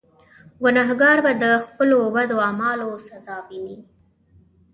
[0.63, 3.77] ګناهکار به د خپلو بدو اعمالو سزا ویني.